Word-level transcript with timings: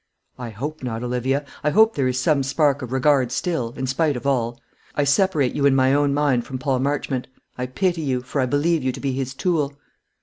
"I 0.39 0.49
hope 0.49 0.81
not, 0.81 1.03
Olivia. 1.03 1.45
I 1.63 1.69
hope 1.69 1.93
there 1.93 2.07
is 2.07 2.19
some 2.19 2.41
spark 2.41 2.81
of 2.81 2.91
regard 2.91 3.31
still, 3.31 3.71
in 3.77 3.85
spite 3.85 4.17
of 4.17 4.25
all. 4.25 4.59
I 4.95 5.03
separate 5.03 5.53
you 5.53 5.67
in 5.67 5.75
my 5.75 5.93
own 5.93 6.11
mind 6.11 6.43
from 6.45 6.57
Paul 6.57 6.79
Marchmont. 6.79 7.27
I 7.55 7.67
pity 7.67 8.01
you; 8.01 8.21
for 8.21 8.41
I 8.41 8.47
believe 8.47 8.81
you 8.81 8.91
to 8.93 8.99
be 8.99 9.11
his 9.11 9.35
tool." 9.35 9.77